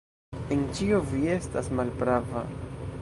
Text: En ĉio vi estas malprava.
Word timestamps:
En 0.55 0.63
ĉio 0.79 1.01
vi 1.11 1.21
estas 1.35 1.71
malprava. 1.81 2.47